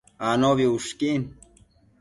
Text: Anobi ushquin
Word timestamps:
Anobi 0.29 0.65
ushquin 0.77 1.21